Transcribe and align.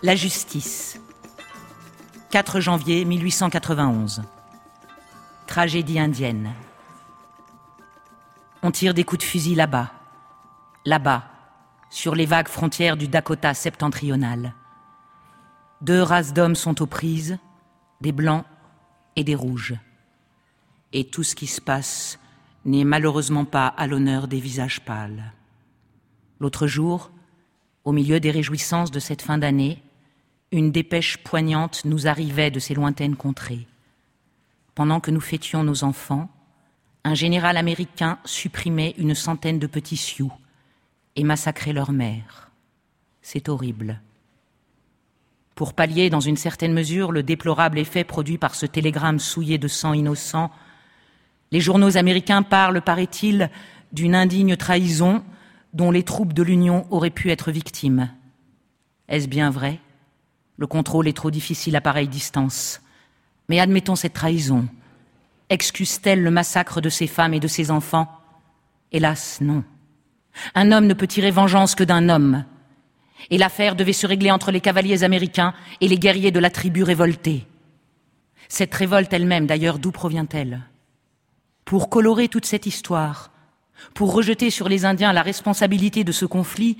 La 0.00 0.14
justice. 0.14 1.00
4 2.30 2.60
janvier 2.60 3.04
1891. 3.04 4.22
Tragédie 5.48 5.98
indienne. 5.98 6.52
On 8.62 8.70
tire 8.70 8.94
des 8.94 9.02
coups 9.02 9.24
de 9.24 9.28
fusil 9.28 9.56
là-bas. 9.56 9.90
Là-bas, 10.84 11.24
sur 11.90 12.14
les 12.14 12.26
vagues 12.26 12.46
frontières 12.46 12.96
du 12.96 13.08
Dakota 13.08 13.54
septentrional. 13.54 14.54
Deux 15.80 16.00
races 16.00 16.32
d'hommes 16.32 16.54
sont 16.54 16.80
aux 16.80 16.86
prises, 16.86 17.36
des 18.00 18.12
blancs 18.12 18.44
et 19.16 19.24
des 19.24 19.34
rouges. 19.34 19.74
Et 20.92 21.08
tout 21.10 21.24
ce 21.24 21.34
qui 21.34 21.48
se 21.48 21.60
passe 21.60 22.20
n'est 22.64 22.84
malheureusement 22.84 23.44
pas 23.44 23.66
à 23.66 23.88
l'honneur 23.88 24.28
des 24.28 24.38
visages 24.38 24.80
pâles. 24.80 25.32
L'autre 26.38 26.68
jour, 26.68 27.10
au 27.82 27.90
milieu 27.90 28.20
des 28.20 28.30
réjouissances 28.30 28.92
de 28.92 29.00
cette 29.00 29.22
fin 29.22 29.38
d'année, 29.38 29.82
une 30.50 30.72
dépêche 30.72 31.18
poignante 31.18 31.84
nous 31.84 32.06
arrivait 32.06 32.50
de 32.50 32.58
ces 32.58 32.74
lointaines 32.74 33.16
contrées. 33.16 33.66
Pendant 34.74 35.00
que 35.00 35.10
nous 35.10 35.20
fêtions 35.20 35.64
nos 35.64 35.84
enfants, 35.84 36.30
un 37.04 37.14
général 37.14 37.56
américain 37.56 38.18
supprimait 38.24 38.94
une 38.98 39.14
centaine 39.14 39.58
de 39.58 39.66
petits 39.66 39.96
sioux 39.96 40.32
et 41.16 41.24
massacrait 41.24 41.72
leur 41.72 41.92
mère. 41.92 42.50
C'est 43.22 43.48
horrible. 43.48 44.00
Pour 45.54 45.74
pallier 45.74 46.08
dans 46.08 46.20
une 46.20 46.36
certaine 46.36 46.72
mesure 46.72 47.12
le 47.12 47.22
déplorable 47.22 47.78
effet 47.78 48.04
produit 48.04 48.38
par 48.38 48.54
ce 48.54 48.64
télégramme 48.64 49.18
souillé 49.18 49.58
de 49.58 49.68
sang 49.68 49.92
innocent, 49.92 50.50
les 51.50 51.60
journaux 51.60 51.96
américains 51.96 52.42
parlent, 52.42 52.80
paraît-il, 52.80 53.50
d'une 53.92 54.14
indigne 54.14 54.56
trahison 54.56 55.24
dont 55.72 55.90
les 55.90 56.04
troupes 56.04 56.32
de 56.32 56.42
l'Union 56.42 56.86
auraient 56.90 57.10
pu 57.10 57.30
être 57.30 57.50
victimes. 57.50 58.10
Est-ce 59.08 59.28
bien 59.28 59.50
vrai? 59.50 59.80
Le 60.58 60.66
contrôle 60.66 61.08
est 61.08 61.16
trop 61.16 61.30
difficile 61.30 61.76
à 61.76 61.80
pareille 61.80 62.08
distance. 62.08 62.82
Mais 63.48 63.60
admettons 63.60 63.96
cette 63.96 64.12
trahison. 64.12 64.68
Excuse-t-elle 65.48 66.22
le 66.22 66.30
massacre 66.30 66.80
de 66.80 66.90
ses 66.90 67.06
femmes 67.06 67.32
et 67.32 67.40
de 67.40 67.48
ses 67.48 67.70
enfants? 67.70 68.08
Hélas, 68.92 69.38
non. 69.40 69.64
Un 70.54 70.72
homme 70.72 70.86
ne 70.86 70.94
peut 70.94 71.06
tirer 71.06 71.30
vengeance 71.30 71.74
que 71.74 71.84
d'un 71.84 72.08
homme. 72.08 72.44
Et 73.30 73.38
l'affaire 73.38 73.76
devait 73.76 73.92
se 73.92 74.06
régler 74.06 74.30
entre 74.30 74.50
les 74.50 74.60
cavaliers 74.60 75.04
américains 75.04 75.54
et 75.80 75.88
les 75.88 75.98
guerriers 75.98 76.32
de 76.32 76.40
la 76.40 76.50
tribu 76.50 76.82
révoltée. 76.82 77.46
Cette 78.48 78.74
révolte 78.74 79.12
elle-même, 79.12 79.46
d'ailleurs, 79.46 79.78
d'où 79.78 79.92
provient-elle? 79.92 80.62
Pour 81.64 81.88
colorer 81.88 82.28
toute 82.28 82.46
cette 82.46 82.66
histoire, 82.66 83.30
pour 83.94 84.12
rejeter 84.12 84.50
sur 84.50 84.68
les 84.68 84.84
Indiens 84.84 85.12
la 85.12 85.22
responsabilité 85.22 86.02
de 86.02 86.12
ce 86.12 86.24
conflit, 86.24 86.78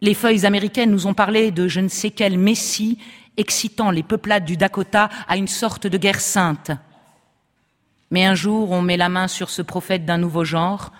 les 0.00 0.14
feuilles 0.14 0.46
américaines 0.46 0.90
nous 0.90 1.06
ont 1.06 1.14
parlé 1.14 1.50
de 1.50 1.68
je 1.68 1.80
ne 1.80 1.88
sais 1.88 2.10
quel 2.10 2.38
messie 2.38 2.98
excitant 3.36 3.90
les 3.90 4.02
peuplades 4.02 4.44
du 4.44 4.56
Dakota 4.56 5.08
à 5.28 5.36
une 5.36 5.48
sorte 5.48 5.86
de 5.86 5.98
guerre 5.98 6.20
sainte. 6.20 6.70
Mais 8.10 8.24
un 8.24 8.34
jour, 8.34 8.70
on 8.70 8.82
met 8.82 8.96
la 8.96 9.08
main 9.08 9.28
sur 9.28 9.50
ce 9.50 9.62
prophète 9.62 10.04
d'un 10.04 10.18
nouveau 10.18 10.44
genre. 10.44 10.92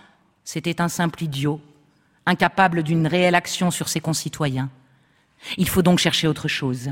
C'était 0.43 0.81
un 0.81 0.89
simple 0.89 1.23
idiot, 1.23 1.61
incapable 2.27 2.83
d'une 2.83 3.07
réelle 3.07 3.35
action 3.35 3.71
sur 3.71 3.89
ses 3.89 4.01
concitoyens. 4.01 4.71
Il 5.57 5.69
faut 5.69 5.83
donc 5.83 5.99
chercher 5.99 6.27
autre 6.27 6.49
chose. 6.49 6.91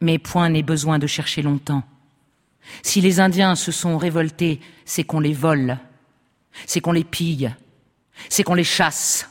Mais 0.00 0.18
point 0.18 0.48
n'est 0.48 0.62
besoin 0.62 0.98
de 0.98 1.06
chercher 1.06 1.42
longtemps. 1.42 1.82
Si 2.82 3.00
les 3.00 3.20
Indiens 3.20 3.56
se 3.56 3.72
sont 3.72 3.98
révoltés, 3.98 4.60
c'est 4.84 5.04
qu'on 5.04 5.20
les 5.20 5.32
vole, 5.32 5.78
c'est 6.66 6.80
qu'on 6.80 6.92
les 6.92 7.04
pille, 7.04 7.52
c'est 8.28 8.44
qu'on 8.44 8.54
les 8.54 8.64
chasse, 8.64 9.28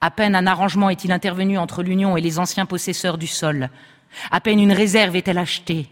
à 0.00 0.10
peine 0.10 0.34
un 0.34 0.46
arrangement 0.46 0.90
est-il 0.90 1.12
intervenu 1.12 1.58
entre 1.58 1.82
l'Union 1.82 2.16
et 2.16 2.20
les 2.20 2.38
anciens 2.38 2.66
possesseurs 2.66 3.18
du 3.18 3.26
sol. 3.26 3.70
À 4.30 4.40
peine 4.40 4.60
une 4.60 4.72
réserve 4.72 5.16
est-elle 5.16 5.38
achetée. 5.38 5.88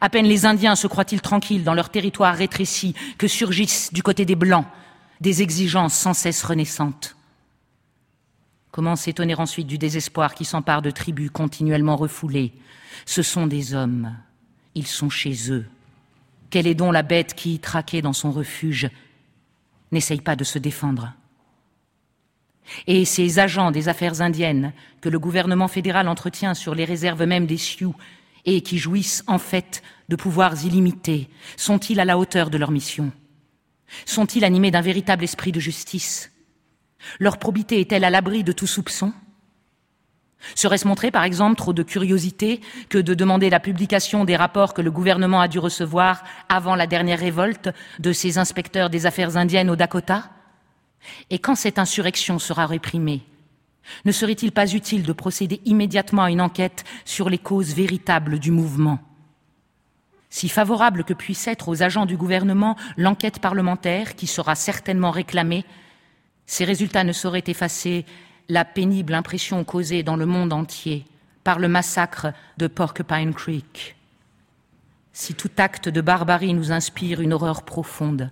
À 0.00 0.08
peine 0.10 0.26
les 0.26 0.46
Indiens 0.46 0.74
se 0.74 0.86
croient-ils 0.86 1.20
tranquilles 1.20 1.62
dans 1.62 1.74
leur 1.74 1.90
territoire 1.90 2.34
rétréci 2.34 2.94
que 3.18 3.28
surgissent 3.28 3.92
du 3.92 4.02
côté 4.02 4.24
des 4.24 4.34
Blancs 4.34 4.66
des 5.20 5.42
exigences 5.42 5.94
sans 5.94 6.14
cesse 6.14 6.42
renaissantes. 6.44 7.16
Comment 8.70 8.96
s'étonner 8.96 9.34
ensuite 9.34 9.66
du 9.66 9.78
désespoir 9.78 10.34
qui 10.34 10.44
s'empare 10.44 10.82
de 10.82 10.90
tribus 10.90 11.30
continuellement 11.30 11.96
refoulées? 11.96 12.52
Ce 13.06 13.22
sont 13.22 13.46
des 13.46 13.74
hommes. 13.74 14.14
Ils 14.74 14.86
sont 14.86 15.08
chez 15.08 15.50
eux. 15.50 15.66
Quelle 16.50 16.66
est 16.66 16.74
donc 16.74 16.92
la 16.92 17.02
bête 17.02 17.34
qui, 17.34 17.58
traquée 17.58 18.02
dans 18.02 18.12
son 18.12 18.30
refuge, 18.30 18.90
n'essaye 19.92 20.20
pas 20.20 20.36
de 20.36 20.44
se 20.44 20.58
défendre? 20.58 21.12
Et 22.86 23.04
ces 23.04 23.38
agents 23.38 23.70
des 23.70 23.88
affaires 23.88 24.20
indiennes 24.20 24.72
que 25.00 25.08
le 25.08 25.18
gouvernement 25.18 25.68
fédéral 25.68 26.08
entretient 26.08 26.54
sur 26.54 26.74
les 26.74 26.84
réserves 26.84 27.24
mêmes 27.24 27.46
des 27.46 27.56
Sioux 27.56 27.94
et 28.44 28.60
qui 28.60 28.78
jouissent 28.78 29.24
en 29.26 29.38
fait 29.38 29.82
de 30.08 30.16
pouvoirs 30.16 30.64
illimités, 30.64 31.28
sont-ils 31.56 32.00
à 32.00 32.04
la 32.04 32.18
hauteur 32.18 32.50
de 32.50 32.58
leur 32.58 32.70
mission? 32.70 33.12
Sont-ils 34.04 34.44
animés 34.44 34.70
d'un 34.70 34.80
véritable 34.80 35.24
esprit 35.24 35.52
de 35.52 35.60
justice? 35.60 36.32
Leur 37.18 37.38
probité 37.38 37.80
est-elle 37.80 38.04
à 38.04 38.10
l'abri 38.10 38.44
de 38.44 38.52
tout 38.52 38.66
soupçon? 38.66 39.12
Serait-ce 40.54 40.86
montrer, 40.86 41.10
par 41.10 41.24
exemple, 41.24 41.56
trop 41.56 41.72
de 41.72 41.82
curiosité 41.82 42.60
que 42.88 42.98
de 42.98 43.14
demander 43.14 43.50
la 43.50 43.58
publication 43.58 44.24
des 44.24 44.36
rapports 44.36 44.74
que 44.74 44.82
le 44.82 44.90
gouvernement 44.90 45.40
a 45.40 45.48
dû 45.48 45.58
recevoir 45.58 46.22
avant 46.48 46.76
la 46.76 46.86
dernière 46.86 47.18
révolte 47.18 47.70
de 47.98 48.12
ses 48.12 48.38
inspecteurs 48.38 48.90
des 48.90 49.06
affaires 49.06 49.36
indiennes 49.36 49.70
au 49.70 49.76
Dakota? 49.76 50.30
Et 51.30 51.38
quand 51.38 51.54
cette 51.54 51.78
insurrection 51.78 52.38
sera 52.38 52.66
réprimée, 52.66 53.22
ne 54.04 54.12
serait-il 54.12 54.52
pas 54.52 54.72
utile 54.72 55.04
de 55.04 55.12
procéder 55.12 55.60
immédiatement 55.64 56.24
à 56.24 56.30
une 56.30 56.40
enquête 56.40 56.84
sur 57.04 57.30
les 57.30 57.38
causes 57.38 57.74
véritables 57.74 58.38
du 58.38 58.50
mouvement? 58.50 58.98
Si 60.28 60.48
favorable 60.48 61.04
que 61.04 61.14
puisse 61.14 61.46
être 61.46 61.68
aux 61.68 61.82
agents 61.82 62.06
du 62.06 62.16
gouvernement 62.16 62.76
l'enquête 62.96 63.38
parlementaire 63.38 64.16
qui 64.16 64.26
sera 64.26 64.54
certainement 64.54 65.10
réclamée, 65.10 65.64
ces 66.46 66.64
résultats 66.64 67.04
ne 67.04 67.12
sauraient 67.12 67.44
effacer 67.46 68.04
la 68.48 68.64
pénible 68.64 69.14
impression 69.14 69.64
causée 69.64 70.02
dans 70.02 70.16
le 70.16 70.26
monde 70.26 70.52
entier 70.52 71.04
par 71.42 71.58
le 71.58 71.68
massacre 71.68 72.32
de 72.58 72.66
Porcupine 72.66 73.34
Creek. 73.34 73.96
Si 75.12 75.34
tout 75.34 75.50
acte 75.56 75.88
de 75.88 76.00
barbarie 76.00 76.54
nous 76.54 76.72
inspire 76.72 77.20
une 77.20 77.32
horreur 77.32 77.62
profonde, 77.62 78.30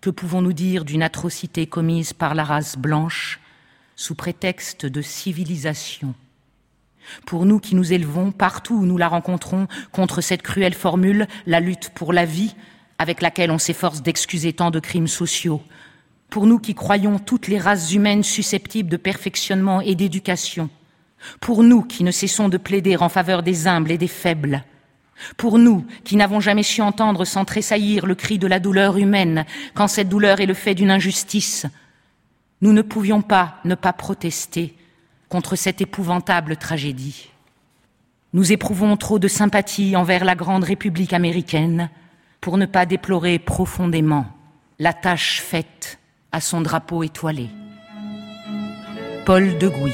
que 0.00 0.10
pouvons-nous 0.10 0.52
dire 0.52 0.84
d'une 0.84 1.02
atrocité 1.02 1.66
commise 1.66 2.12
par 2.12 2.34
la 2.34 2.44
race 2.44 2.76
blanche 2.76 3.40
sous 3.96 4.14
prétexte 4.14 4.86
de 4.86 5.02
civilisation? 5.02 6.14
Pour 7.26 7.44
nous 7.44 7.58
qui 7.58 7.74
nous 7.74 7.92
élevons, 7.92 8.32
partout 8.32 8.76
où 8.76 8.86
nous 8.86 8.96
la 8.96 9.08
rencontrons, 9.08 9.66
contre 9.92 10.20
cette 10.20 10.42
cruelle 10.42 10.74
formule, 10.74 11.26
la 11.46 11.60
lutte 11.60 11.90
pour 11.90 12.12
la 12.12 12.24
vie, 12.24 12.54
avec 12.98 13.20
laquelle 13.20 13.50
on 13.50 13.58
s'efforce 13.58 14.02
d'excuser 14.02 14.52
tant 14.52 14.70
de 14.70 14.80
crimes 14.80 15.08
sociaux, 15.08 15.62
pour 16.28 16.46
nous 16.46 16.58
qui 16.58 16.74
croyons 16.74 17.18
toutes 17.18 17.48
les 17.48 17.58
races 17.58 17.92
humaines 17.92 18.22
susceptibles 18.22 18.90
de 18.90 18.96
perfectionnement 18.96 19.80
et 19.80 19.94
d'éducation, 19.94 20.70
pour 21.40 21.62
nous 21.62 21.82
qui 21.82 22.04
ne 22.04 22.10
cessons 22.10 22.48
de 22.48 22.58
plaider 22.58 22.96
en 22.96 23.08
faveur 23.08 23.42
des 23.42 23.66
humbles 23.66 23.90
et 23.90 23.98
des 23.98 24.08
faibles, 24.08 24.64
pour 25.36 25.58
nous, 25.58 25.84
qui 26.04 26.16
n'avons 26.16 26.40
jamais 26.40 26.62
su 26.62 26.80
entendre 26.80 27.24
sans 27.24 27.44
tressaillir 27.44 28.06
le 28.06 28.14
cri 28.14 28.38
de 28.38 28.46
la 28.46 28.60
douleur 28.60 28.96
humaine, 28.96 29.44
quand 29.74 29.88
cette 29.88 30.08
douleur 30.08 30.40
est 30.40 30.46
le 30.46 30.54
fait 30.54 30.74
d'une 30.74 30.90
injustice, 30.90 31.66
nous 32.60 32.72
ne 32.72 32.82
pouvions 32.82 33.22
pas 33.22 33.56
ne 33.64 33.74
pas 33.74 33.92
protester 33.92 34.74
contre 35.28 35.56
cette 35.56 35.80
épouvantable 35.80 36.56
tragédie. 36.56 37.30
Nous 38.32 38.52
éprouvons 38.52 38.96
trop 38.96 39.18
de 39.18 39.28
sympathie 39.28 39.96
envers 39.96 40.24
la 40.24 40.34
grande 40.34 40.64
République 40.64 41.12
américaine 41.12 41.90
pour 42.40 42.58
ne 42.58 42.66
pas 42.66 42.86
déplorer 42.86 43.38
profondément 43.38 44.26
la 44.78 44.92
tâche 44.92 45.40
faite 45.40 45.98
à 46.32 46.40
son 46.40 46.60
drapeau 46.60 47.02
étoilé. 47.02 47.48
Paul 49.26 49.58
de 49.58 49.68
Gouy 49.68 49.92